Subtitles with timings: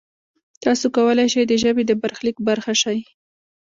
[0.63, 2.99] تاسو کولای شئ د ژبې د برخلیک برخه شئ.